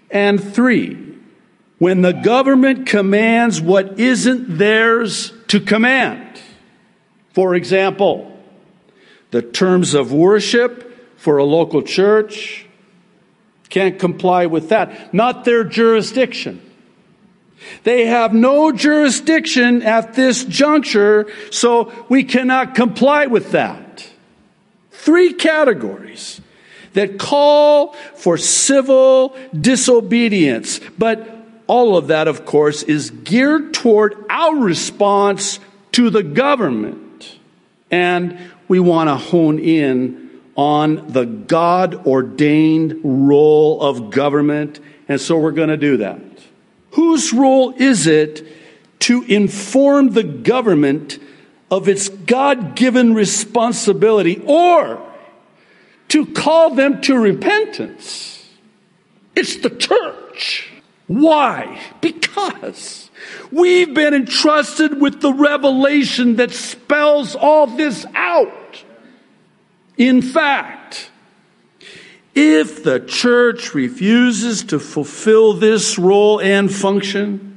And 0.10 0.42
three, 0.42 1.18
when 1.78 2.02
the 2.02 2.12
government 2.12 2.86
commands 2.86 3.62
what 3.62 4.00
isn't 4.00 4.58
theirs 4.58 5.34
to 5.48 5.60
command. 5.60 6.40
For 7.34 7.56
example, 7.56 8.38
the 9.32 9.42
terms 9.42 9.94
of 9.94 10.12
worship 10.12 11.18
for 11.18 11.38
a 11.38 11.44
local 11.44 11.82
church 11.82 12.66
can't 13.70 13.98
comply 13.98 14.46
with 14.46 14.70
that. 14.70 15.14
Not 15.14 15.46
their 15.46 15.64
jurisdiction. 15.64 16.62
They 17.84 18.06
have 18.08 18.34
no 18.34 18.72
jurisdiction 18.72 19.82
at 19.82 20.14
this 20.14 20.44
juncture, 20.44 21.32
so 21.52 21.92
we 22.10 22.24
cannot 22.24 22.76
comply 22.76 23.28
with 23.28 23.52
that. 23.52 23.91
Three 25.02 25.34
categories 25.34 26.42
that 26.94 27.18
call 27.18 27.94
for 28.14 28.38
civil 28.38 29.36
disobedience, 29.60 30.80
but 30.96 31.28
all 31.66 31.98
of 31.98 32.08
that, 32.10 32.28
of 32.28 32.46
course, 32.46 32.84
is 32.84 33.10
geared 33.10 33.74
toward 33.74 34.14
our 34.30 34.56
response 34.58 35.60
to 35.94 36.12
the 36.12 36.22
government. 36.22 37.40
And 37.90 38.38
we 38.68 38.80
want 38.80 39.10
to 39.10 39.16
hone 39.16 39.58
in 39.58 40.30
on 40.56 41.08
the 41.08 41.26
God 41.26 42.06
ordained 42.06 43.00
role 43.04 43.82
of 43.82 44.12
government. 44.12 44.80
And 45.08 45.20
so 45.20 45.36
we're 45.40 45.50
going 45.50 45.70
to 45.70 45.78
do 45.78 45.98
that. 45.98 46.22
Whose 46.92 47.34
role 47.34 47.74
is 47.76 48.06
it 48.06 48.46
to 49.00 49.24
inform 49.24 50.12
the 50.12 50.24
government 50.24 51.18
of 51.72 51.88
its 51.88 52.10
God 52.10 52.76
given 52.76 53.16
responsibility 53.16 54.44
or 54.46 55.02
to 56.10 56.26
call 56.28 56.76
them 56.76 57.02
to 57.02 57.18
repentance? 57.18 58.46
It's 59.36 59.56
the 59.56 59.70
church. 59.70 60.70
Why? 61.08 61.82
Because 62.02 63.10
we've 63.52 63.94
been 63.94 64.14
entrusted 64.14 65.00
with 65.00 65.22
the 65.22 65.34
revelation 65.34 66.36
that 66.36 66.52
spells 66.52 67.36
all 67.36 67.68
this 67.68 68.06
out. 68.14 68.84
In 69.98 70.22
fact, 70.22 71.10
if 72.34 72.84
the 72.84 73.00
church 73.00 73.74
refuses 73.74 74.64
to 74.66 74.80
fulfill 74.80 75.54
this 75.54 75.98
role 75.98 76.40
and 76.40 76.74
function, 76.74 77.51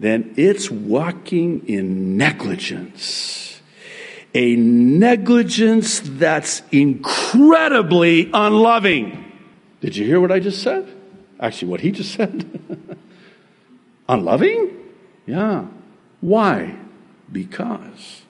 then 0.00 0.34
it's 0.36 0.70
walking 0.70 1.66
in 1.68 2.16
negligence. 2.16 3.60
A 4.34 4.54
negligence 4.56 6.00
that's 6.04 6.62
incredibly 6.70 8.30
unloving. 8.32 9.24
Did 9.80 9.96
you 9.96 10.04
hear 10.04 10.20
what 10.20 10.30
I 10.30 10.38
just 10.38 10.62
said? 10.62 10.86
Actually, 11.40 11.68
what 11.68 11.80
he 11.80 11.90
just 11.90 12.12
said. 12.12 12.98
Unloving? 14.08 14.70
Yeah. 15.26 15.66
Why? 16.20 16.76
Because 17.30 18.22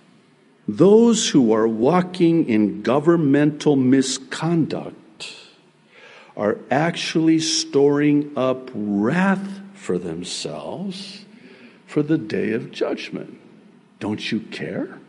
those 0.67 1.31
who 1.31 1.53
are 1.53 1.69
walking 1.69 2.49
in 2.49 2.83
governmental 2.83 3.77
misconduct 3.77 5.35
are 6.37 6.59
actually 6.71 7.41
storing 7.41 8.33
up 8.37 8.71
wrath 8.75 9.61
for 9.75 9.99
themselves 9.99 11.25
for 11.89 12.03
the 12.03 12.19
day 12.19 12.53
of 12.53 12.71
judgment. 12.71 13.41
Don't 13.99 14.31
you 14.31 14.39
care? 14.39 15.01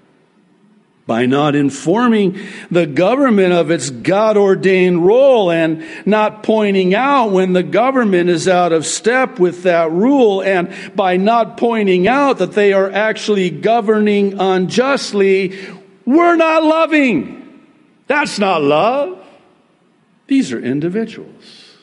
by 1.10 1.26
not 1.26 1.56
informing 1.56 2.40
the 2.70 2.86
government 2.86 3.52
of 3.52 3.72
its 3.72 3.90
God 3.90 4.38
ordained 4.38 5.04
role 5.04 5.50
and 5.50 5.84
not 6.06 6.44
pointing 6.44 6.94
out 6.94 7.32
when 7.32 7.54
the 7.54 7.64
government 7.64 8.30
is 8.30 8.48
out 8.48 8.72
of 8.72 8.86
step 8.86 9.40
with 9.40 9.64
that 9.64 9.92
rule 9.92 10.44
and 10.44 10.72
by 10.96 11.18
not 11.18 11.58
pointing 11.58 12.08
out 12.08 12.38
that 12.38 12.52
they 12.52 12.74
are 12.74 12.92
actually 12.92 13.50
governing 13.50 14.40
unjustly, 14.40 15.58
we're 16.06 16.36
not 16.36 16.62
loving. 16.62 17.66
That's 18.06 18.38
not 18.38 18.62
love. 18.62 19.26
These 20.28 20.52
are 20.52 20.62
individuals, 20.62 21.76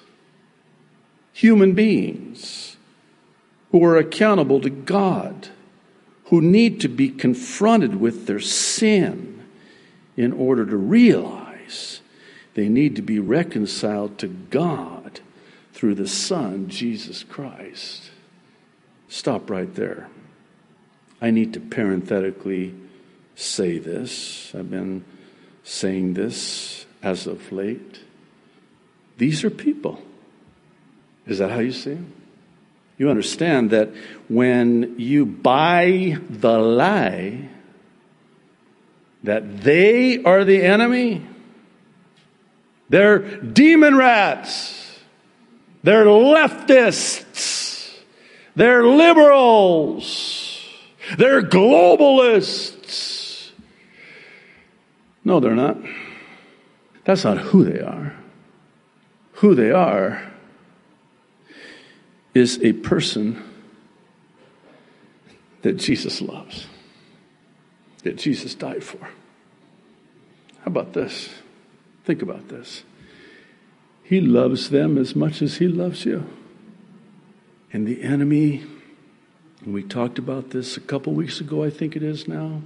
human 1.33 1.73
beings 1.73 2.66
who 3.77 3.85
are 3.85 3.99
accountable 3.99 4.59
to 4.59 4.71
God 4.71 5.51
who 6.25 6.41
need 6.41 6.81
to 6.81 6.89
be 6.89 7.11
confronted 7.11 8.01
with 8.01 8.27
their 8.27 8.41
sin 8.41 9.47
in 10.17 10.33
order 10.33 10.65
to 10.65 10.77
realize 10.79 12.01
they 12.55 12.71
need 12.71 12.97
to 12.97 13.03
be 13.03 13.19
reconciled 13.19 14.17
to 14.17 14.29
God 14.29 15.21
through 15.75 15.95
the 15.95 16.09
Son, 16.09 16.71
Jesus 16.71 17.23
Christ. 17.23 18.11
Stop 19.09 19.51
right 19.51 19.75
there. 19.75 20.09
I 21.21 21.31
need 21.31 21.53
to 21.53 21.61
parenthetically 21.61 22.75
say 23.35 23.77
this. 23.77 24.55
I've 24.55 24.71
been 24.71 25.05
saying 25.65 26.15
this 26.15 26.87
as 27.03 27.27
of 27.27 27.53
late. 27.53 28.01
These 29.19 29.45
are 29.45 29.51
people. 29.51 30.01
Is 31.27 31.37
that 31.41 31.51
how 31.51 31.59
you 31.59 31.73
see 31.73 31.93
them? 31.93 32.16
You 32.99 33.11
understand 33.11 33.71
that 33.71 33.91
when 34.29 34.99
you 34.99 35.27
buy 35.27 36.19
the 36.31 36.59
lie 36.59 37.51
that 39.23 39.61
they 39.61 40.23
are 40.23 40.45
the 40.45 40.63
enemy, 40.63 41.27
they're 42.89 43.19
demon 43.19 43.97
rats, 43.97 44.99
they're 45.83 46.07
leftists, 46.07 47.93
they're 48.55 48.87
liberals, 48.87 50.65
they're 51.19 51.43
globalists. 51.43 53.51
No, 55.25 55.41
they're 55.41 55.57
not. 55.57 55.77
That's 57.05 57.25
not 57.25 57.39
who 57.39 57.65
they 57.65 57.81
are. 57.81 58.15
Who 59.33 59.55
they 59.55 59.71
are 59.71 60.23
is 62.37 62.63
a 62.63 62.75
person 62.75 63.43
that 65.63 65.79
Jesus 65.79 66.21
loves, 66.21 66.67
that 68.03 68.19
Jesus 68.19 68.55
died 68.55 68.85
for. 68.85 68.99
How 70.59 70.67
about 70.67 70.93
this? 70.93 71.31
Think 72.05 72.21
about 72.21 72.49
this. 72.49 72.85
He 74.03 74.21
loves 74.21 74.69
them 74.69 74.99
as 74.99 75.17
much 75.17 75.41
as 75.41 75.57
He 75.57 75.67
loves 75.67 76.05
you. 76.05 76.29
And 77.73 77.87
the 77.87 78.03
enemy, 78.03 78.65
and 79.65 79.73
we 79.73 79.83
talked 79.83 80.19
about 80.19 80.51
this 80.51 80.77
a 80.77 80.81
couple 80.81 81.15
weeks 81.15 81.41
ago, 81.41 81.65
I 81.65 81.71
think 81.71 81.97
it 81.97 82.03
is 82.03 82.29
now, 82.29 82.61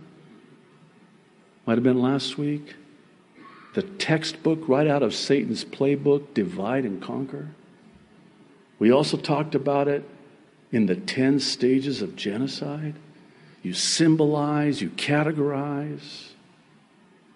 might 1.64 1.76
have 1.76 1.84
been 1.84 2.02
last 2.02 2.36
week. 2.36 2.74
The 3.74 3.82
textbook 3.82 4.68
right 4.68 4.88
out 4.88 5.04
of 5.04 5.14
Satan's 5.14 5.64
playbook, 5.64 6.34
Divide 6.34 6.84
and 6.84 7.00
Conquer. 7.00 7.50
We 8.80 8.90
also 8.90 9.16
talked 9.16 9.54
about 9.54 9.86
it 9.86 10.02
in 10.72 10.86
the 10.86 10.96
10 10.96 11.38
stages 11.38 12.02
of 12.02 12.16
genocide. 12.16 12.94
You 13.62 13.74
symbolize, 13.74 14.80
you 14.80 14.88
categorize, 14.90 16.30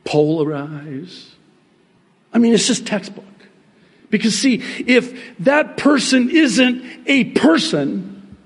polarize. 0.05 1.29
I 2.33 2.39
mean, 2.39 2.55
it's 2.55 2.67
just 2.67 2.87
textbook. 2.87 3.25
Because, 4.11 4.37
see, 4.37 4.63
if 4.87 5.37
that 5.41 5.77
person 5.77 6.31
isn't 6.31 6.83
a 7.07 7.25
person, 7.25 8.37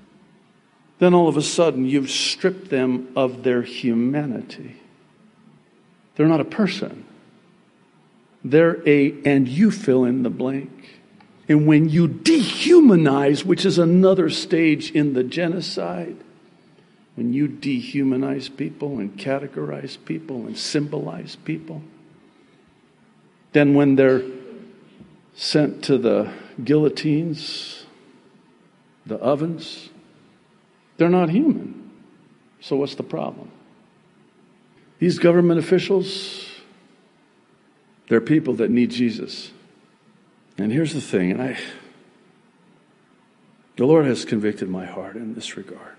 then 0.99 1.13
all 1.13 1.29
of 1.29 1.37
a 1.37 1.41
sudden 1.41 1.85
you've 1.85 2.09
stripped 2.09 2.69
them 2.69 3.07
of 3.15 3.43
their 3.43 3.61
humanity. 3.61 4.75
They're 6.15 6.27
not 6.27 6.41
a 6.41 6.45
person. 6.45 7.05
They're 8.43 8.85
a, 8.87 9.15
and 9.23 9.47
you 9.47 9.71
fill 9.71 10.03
in 10.03 10.23
the 10.23 10.29
blank. 10.29 10.98
And 11.49 11.65
when 11.65 11.89
you 11.89 12.07
dehumanize, 12.07 13.43
which 13.43 13.65
is 13.65 13.79
another 13.79 14.29
stage 14.29 14.91
in 14.91 15.13
the 15.13 15.23
genocide, 15.23 16.15
when 17.15 17.33
you 17.33 17.47
dehumanize 17.49 18.55
people 18.55 18.99
and 18.99 19.17
categorize 19.17 19.97
people 20.05 20.45
and 20.45 20.55
symbolize 20.55 21.35
people, 21.35 21.81
then 23.51 23.73
when 23.73 23.95
they're 23.95 24.21
sent 25.33 25.83
to 25.85 25.97
the 25.97 26.31
guillotines, 26.63 27.85
the 29.07 29.15
ovens, 29.15 29.89
they're 30.97 31.09
not 31.09 31.29
human. 31.29 31.91
So 32.61 32.75
what's 32.75 32.95
the 32.95 33.03
problem? 33.03 33.51
These 34.99 35.17
government 35.17 35.59
officials, 35.59 36.47
they're 38.07 38.21
people 38.21 38.53
that 38.55 38.69
need 38.69 38.91
Jesus. 38.91 39.51
And 40.59 40.73
here's 40.73 40.93
the 40.93 41.01
thing, 41.01 41.31
and 41.31 41.41
I 41.41 41.57
the 43.77 43.85
Lord 43.85 44.05
has 44.05 44.25
convicted 44.25 44.67
my 44.67 44.85
heart 44.85 45.15
in 45.15 45.35
this 45.35 45.55
regard. 45.55 45.95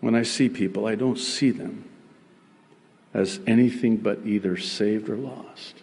When 0.00 0.14
I 0.14 0.22
see 0.22 0.48
people, 0.48 0.86
I 0.86 0.94
don't 0.94 1.18
see 1.18 1.50
them 1.50 1.84
as 3.12 3.40
anything 3.46 3.98
but 3.98 4.20
either 4.24 4.56
saved 4.56 5.10
or 5.10 5.16
lost. 5.16 5.82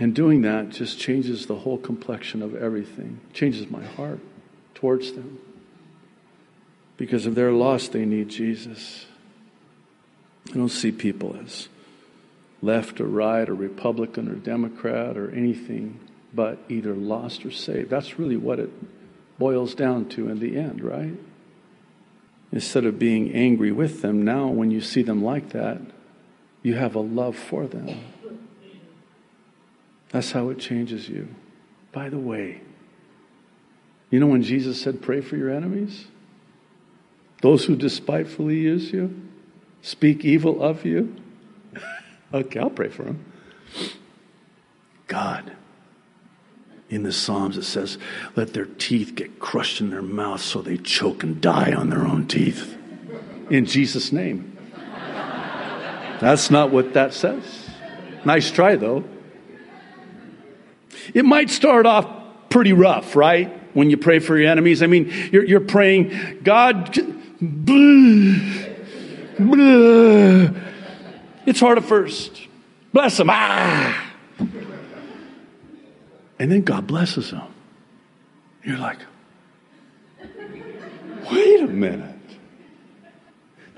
And 0.00 0.14
doing 0.14 0.40
that 0.40 0.70
just 0.70 0.98
changes 0.98 1.44
the 1.44 1.54
whole 1.56 1.76
complexion 1.76 2.40
of 2.40 2.54
everything, 2.54 3.20
changes 3.34 3.70
my 3.70 3.84
heart 3.84 4.20
towards 4.74 5.12
them. 5.12 5.38
Because 6.96 7.26
if 7.26 7.34
they're 7.34 7.52
lost, 7.52 7.92
they 7.92 8.06
need 8.06 8.30
Jesus. 8.30 9.04
I 10.50 10.54
don't 10.54 10.70
see 10.70 10.92
people 10.92 11.36
as 11.44 11.68
left 12.62 13.00
or 13.00 13.06
right 13.06 13.48
or 13.48 13.54
Republican 13.54 14.28
or 14.28 14.34
Democrat 14.34 15.16
or 15.16 15.30
anything 15.30 16.00
but 16.36 16.58
either 16.68 16.94
lost 16.94 17.46
or 17.46 17.50
saved. 17.50 17.90
That's 17.90 18.18
really 18.18 18.36
what 18.36 18.60
it 18.60 18.70
boils 19.38 19.74
down 19.74 20.08
to 20.10 20.28
in 20.28 20.38
the 20.38 20.56
end, 20.56 20.82
right? 20.82 21.14
Instead 22.52 22.84
of 22.84 22.98
being 22.98 23.32
angry 23.32 23.72
with 23.72 24.02
them, 24.02 24.22
now 24.22 24.48
when 24.48 24.70
you 24.70 24.80
see 24.80 25.02
them 25.02 25.24
like 25.24 25.50
that, 25.50 25.80
you 26.62 26.74
have 26.74 26.94
a 26.94 27.00
love 27.00 27.36
for 27.36 27.66
them. 27.66 28.00
That's 30.10 30.32
how 30.32 30.50
it 30.50 30.58
changes 30.58 31.08
you. 31.08 31.28
By 31.92 32.08
the 32.08 32.18
way, 32.18 32.60
you 34.10 34.20
know 34.20 34.26
when 34.26 34.42
Jesus 34.42 34.80
said, 34.80 35.02
Pray 35.02 35.20
for 35.20 35.36
your 35.36 35.50
enemies? 35.50 36.06
Those 37.42 37.64
who 37.64 37.76
despitefully 37.76 38.58
use 38.58 38.92
you, 38.92 39.14
speak 39.82 40.24
evil 40.24 40.62
of 40.62 40.84
you. 40.84 41.16
Okay, 42.32 42.60
I'll 42.60 42.70
pray 42.70 42.88
for 42.88 43.04
him. 43.04 43.24
God, 45.06 45.52
in 46.88 47.02
the 47.02 47.12
Psalms, 47.12 47.56
it 47.56 47.64
says, 47.64 47.98
let 48.34 48.52
their 48.52 48.66
teeth 48.66 49.14
get 49.14 49.38
crushed 49.38 49.80
in 49.80 49.90
their 49.90 50.02
mouth 50.02 50.40
so 50.40 50.62
they 50.62 50.76
choke 50.76 51.22
and 51.22 51.40
die 51.40 51.72
on 51.72 51.90
their 51.90 52.06
own 52.06 52.26
teeth. 52.26 52.76
In 53.50 53.66
Jesus' 53.66 54.12
name. 54.12 54.56
That's 56.20 56.50
not 56.50 56.70
what 56.70 56.94
that 56.94 57.12
says. 57.12 57.68
Nice 58.24 58.50
try, 58.50 58.76
though. 58.76 59.04
It 61.14 61.24
might 61.24 61.50
start 61.50 61.86
off 61.86 62.08
pretty 62.48 62.72
rough, 62.72 63.14
right? 63.14 63.52
When 63.74 63.90
you 63.90 63.96
pray 63.96 64.18
for 64.18 64.38
your 64.38 64.50
enemies. 64.50 64.82
I 64.82 64.86
mean, 64.86 65.12
you're, 65.30 65.44
you're 65.44 65.60
praying, 65.60 66.40
God, 66.42 66.96
blah, 67.40 68.34
blah. 69.38 70.48
It's 71.46 71.60
hard 71.60 71.78
at 71.78 71.84
first. 71.84 72.42
Bless 72.92 73.16
them. 73.16 73.28
Ah. 73.30 74.12
And 76.38 76.52
then 76.52 76.62
God 76.62 76.86
blesses 76.86 77.30
them. 77.30 77.46
You're 78.62 78.78
like, 78.78 78.98
wait 81.30 81.60
a 81.60 81.68
minute. 81.68 82.14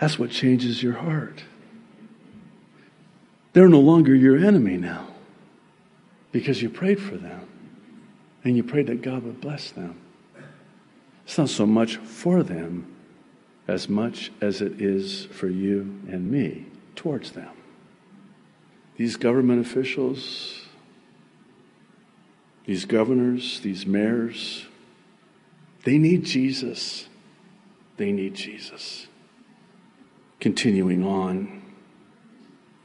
That's 0.00 0.18
what 0.18 0.31
changes 0.31 0.83
your 0.83 0.94
heart. 0.94 1.42
They're 3.52 3.68
no 3.68 3.81
longer 3.81 4.14
your 4.14 4.37
enemy 4.37 4.76
now 4.76 5.09
because 6.33 6.62
you 6.62 6.70
prayed 6.70 7.00
for 7.00 7.16
them 7.16 7.48
and 8.44 8.57
you 8.57 8.62
prayed 8.62 8.87
that 8.87 9.02
God 9.02 9.24
would 9.24 9.40
bless 9.40 9.70
them. 9.70 10.00
It's 11.24 11.37
not 11.37 11.48
so 11.48 11.66
much 11.66 11.96
for 11.96 12.42
them 12.42 12.94
as 13.66 13.88
much 13.88 14.33
as 14.40 14.62
it 14.62 14.81
is 14.81 15.26
for 15.26 15.48
you 15.48 15.81
and 16.09 16.31
me 16.31 16.66
towards 16.94 17.33
them. 17.33 17.50
These 18.98 19.16
government 19.16 19.64
officials, 19.64 20.66
these 22.66 22.84
governors, 22.84 23.61
these 23.61 23.87
mayors, 23.87 24.66
they 25.84 25.98
need 25.98 26.24
Jesus. 26.24 27.08
They 27.96 28.11
need 28.11 28.34
Jesus. 28.34 29.06
Continuing 30.40 31.04
on. 31.04 31.62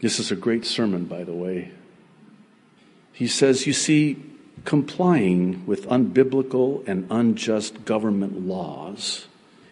This 0.02 0.20
is 0.20 0.32
a 0.32 0.36
great 0.36 0.66
sermon, 0.66 1.06
by 1.06 1.24
the 1.24 1.34
way. 1.34 1.72
He 3.12 3.28
says, 3.28 3.66
You 3.66 3.74
see, 3.74 4.24
complying 4.66 5.66
with 5.66 5.88
unbiblical 5.88 6.88
and 6.88 7.08
unjust 7.10 7.86
government 7.86 8.48
laws 8.48 9.28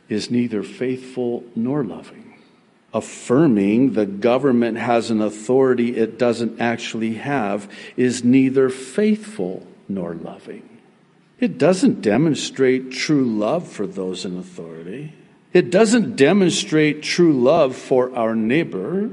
is 0.10 0.32
neither 0.32 0.64
faithful 0.64 1.44
nor 1.56 1.84
loving. 1.84 2.31
Affirming 2.94 3.94
the 3.94 4.06
government 4.06 4.78
has 4.78 5.12
an 5.12 5.22
authority 5.22 5.96
it 5.96 6.18
doesn't 6.20 6.60
actually 6.60 7.16
have 7.16 7.72
is 7.96 8.24
neither 8.24 8.70
faithful 8.70 9.66
nor 9.88 10.14
loving. 10.14 10.68
It 11.40 11.58
doesn't 11.58 12.02
demonstrate 12.02 12.92
true 12.92 13.24
love 13.24 13.68
for 13.68 13.88
those 13.88 14.26
in 14.26 14.38
authority. 14.38 15.14
It 15.54 15.72
doesn't 15.72 16.16
demonstrate 16.16 17.02
true 17.02 17.34
love 17.34 17.76
for 17.76 18.16
our 18.16 18.36
neighbor. 18.36 19.10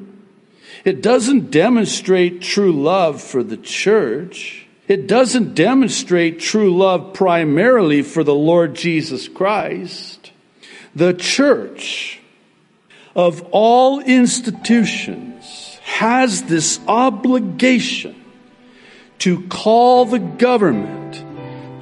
It 0.85 1.01
doesn't 1.01 1.51
demonstrate 1.51 2.43
true 2.43 2.73
love 2.73 3.23
for 3.23 3.43
the 3.43 3.57
church. 3.57 4.67
It 4.89 5.07
doesn't 5.07 5.55
demonstrate 5.55 6.41
true 6.41 6.77
love 6.77 7.15
primarily 7.15 8.03
for 8.03 8.25
the 8.25 8.35
Lord 8.35 8.75
Jesus 8.75 9.29
Christ. 9.29 10.33
The 10.95 11.15
church 11.15 12.21
of 13.19 13.45
all 13.51 13.99
institutions 13.99 15.81
has 15.83 16.45
this 16.45 16.79
obligation 16.87 18.15
to 19.19 19.45
call 19.49 20.05
the 20.05 20.21
government 20.21 21.25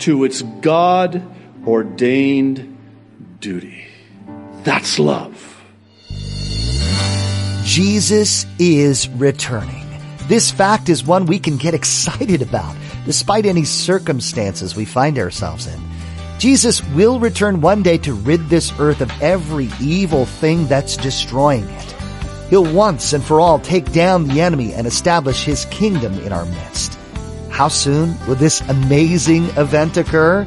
to 0.00 0.24
its 0.24 0.40
God 0.62 1.22
ordained 1.66 2.78
duty. 3.38 3.84
That's 4.64 4.98
love. 4.98 5.62
Jesus 7.64 8.46
is 8.58 9.06
returning. 9.10 9.84
This 10.28 10.50
fact 10.50 10.88
is 10.88 11.04
one 11.04 11.26
we 11.26 11.38
can 11.38 11.58
get 11.58 11.74
excited 11.74 12.40
about, 12.40 12.74
despite 13.04 13.44
any 13.44 13.64
circumstances 13.64 14.74
we 14.74 14.86
find 14.86 15.18
ourselves 15.18 15.66
in. 15.66 15.95
Jesus 16.38 16.86
will 16.88 17.18
return 17.18 17.60
one 17.62 17.82
day 17.82 17.96
to 17.98 18.12
rid 18.12 18.48
this 18.48 18.72
earth 18.78 19.00
of 19.00 19.10
every 19.22 19.70
evil 19.80 20.26
thing 20.26 20.66
that's 20.66 20.96
destroying 20.96 21.64
it. 21.64 21.92
He'll 22.50 22.72
once 22.72 23.12
and 23.12 23.24
for 23.24 23.40
all 23.40 23.58
take 23.58 23.90
down 23.92 24.28
the 24.28 24.40
enemy 24.40 24.72
and 24.74 24.86
establish 24.86 25.44
his 25.44 25.64
kingdom 25.66 26.12
in 26.20 26.32
our 26.32 26.44
midst. 26.44 26.98
How 27.50 27.68
soon 27.68 28.14
will 28.26 28.34
this 28.34 28.60
amazing 28.68 29.46
event 29.56 29.96
occur? 29.96 30.44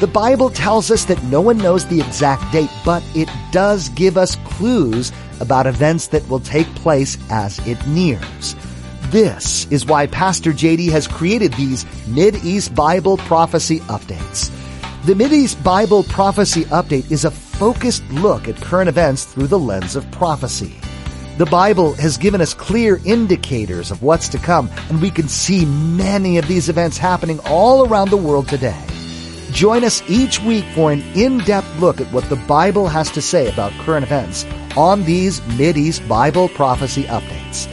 The 0.00 0.06
Bible 0.06 0.50
tells 0.50 0.90
us 0.90 1.06
that 1.06 1.22
no 1.24 1.40
one 1.40 1.56
knows 1.56 1.86
the 1.86 2.00
exact 2.00 2.52
date, 2.52 2.70
but 2.84 3.02
it 3.14 3.28
does 3.50 3.88
give 3.90 4.18
us 4.18 4.36
clues 4.44 5.10
about 5.40 5.66
events 5.66 6.08
that 6.08 6.28
will 6.28 6.40
take 6.40 6.66
place 6.74 7.16
as 7.30 7.58
it 7.66 7.84
nears. 7.86 8.54
This 9.08 9.66
is 9.72 9.86
why 9.86 10.06
Pastor 10.06 10.52
JD 10.52 10.90
has 10.90 11.08
created 11.08 11.54
these 11.54 11.86
Mid-East 12.06 12.74
Bible 12.74 13.16
Prophecy 13.16 13.80
Updates. 13.80 14.50
The 15.06 15.14
Mid-East 15.14 15.64
Bible 15.64 16.02
Prophecy 16.02 16.66
Update 16.66 17.10
is 17.10 17.24
a 17.24 17.30
focused 17.30 18.06
look 18.10 18.48
at 18.48 18.60
current 18.60 18.86
events 18.86 19.24
through 19.24 19.46
the 19.46 19.58
lens 19.58 19.96
of 19.96 20.08
prophecy. 20.10 20.74
The 21.38 21.46
Bible 21.46 21.94
has 21.94 22.18
given 22.18 22.42
us 22.42 22.52
clear 22.52 23.00
indicators 23.06 23.90
of 23.90 24.02
what's 24.02 24.28
to 24.28 24.36
come, 24.36 24.68
and 24.90 25.00
we 25.00 25.10
can 25.10 25.26
see 25.26 25.64
many 25.64 26.36
of 26.36 26.46
these 26.48 26.68
events 26.68 26.98
happening 26.98 27.40
all 27.46 27.88
around 27.88 28.10
the 28.10 28.18
world 28.18 28.46
today. 28.46 28.78
Join 29.52 29.84
us 29.84 30.02
each 30.06 30.38
week 30.42 30.66
for 30.74 30.92
an 30.92 31.00
in-depth 31.14 31.80
look 31.80 31.98
at 32.02 32.12
what 32.12 32.28
the 32.28 32.36
Bible 32.36 32.86
has 32.86 33.10
to 33.12 33.22
say 33.22 33.50
about 33.50 33.72
current 33.86 34.04
events 34.04 34.44
on 34.76 35.04
these 35.04 35.40
Mid-East 35.56 36.06
Bible 36.08 36.50
Prophecy 36.50 37.04
Updates. 37.04 37.66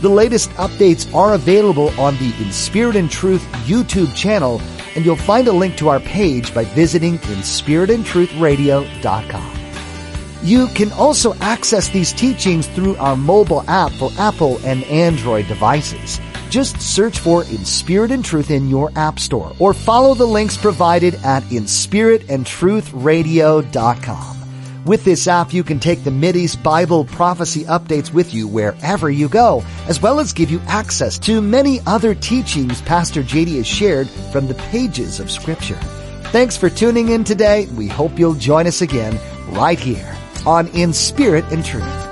The 0.00 0.08
latest 0.08 0.48
updates 0.52 1.14
are 1.14 1.34
available 1.34 1.90
on 2.00 2.16
the 2.16 2.34
In 2.40 2.50
Spirit 2.50 2.96
and 2.96 3.10
Truth 3.10 3.42
YouTube 3.66 4.16
channel, 4.16 4.62
and 4.94 5.04
you'll 5.04 5.16
find 5.16 5.48
a 5.48 5.52
link 5.52 5.76
to 5.76 5.88
our 5.88 5.98
page 6.00 6.54
by 6.54 6.64
visiting 6.64 7.18
inspiritandtruthradio.com. 7.18 9.56
You 10.42 10.68
can 10.68 10.90
also 10.92 11.34
access 11.34 11.90
these 11.90 12.14
teachings 12.14 12.66
through 12.68 12.96
our 12.96 13.16
mobile 13.16 13.62
app 13.68 13.92
for 13.92 14.10
Apple 14.18 14.58
and 14.64 14.82
Android 14.84 15.46
devices. 15.48 16.18
Just 16.48 16.80
search 16.80 17.18
for 17.18 17.42
In 17.44 17.62
Spirit 17.64 18.10
and 18.10 18.24
Truth 18.24 18.50
in 18.50 18.68
your 18.68 18.90
app 18.96 19.20
store 19.20 19.52
or 19.58 19.74
follow 19.74 20.14
the 20.14 20.26
links 20.26 20.56
provided 20.56 21.14
at 21.16 21.42
inspiritandtruthradio.com. 21.44 24.39
With 24.86 25.04
this 25.04 25.28
app, 25.28 25.52
you 25.52 25.62
can 25.62 25.78
take 25.78 26.04
the 26.04 26.10
Mideast 26.10 26.62
Bible 26.62 27.04
prophecy 27.04 27.64
updates 27.64 28.14
with 28.14 28.32
you 28.32 28.48
wherever 28.48 29.10
you 29.10 29.28
go, 29.28 29.62
as 29.86 30.00
well 30.00 30.20
as 30.20 30.32
give 30.32 30.50
you 30.50 30.60
access 30.66 31.18
to 31.18 31.42
many 31.42 31.80
other 31.86 32.14
teachings 32.14 32.80
Pastor 32.82 33.22
JD 33.22 33.56
has 33.56 33.66
shared 33.66 34.08
from 34.32 34.46
the 34.46 34.54
pages 34.54 35.20
of 35.20 35.30
Scripture. 35.30 35.78
Thanks 36.32 36.56
for 36.56 36.70
tuning 36.70 37.10
in 37.10 37.24
today. 37.24 37.66
We 37.76 37.88
hope 37.88 38.18
you'll 38.18 38.34
join 38.34 38.66
us 38.66 38.80
again 38.80 39.20
right 39.48 39.78
here 39.78 40.16
on 40.46 40.68
In 40.68 40.94
Spirit 40.94 41.44
and 41.52 41.62
Truth. 41.62 42.09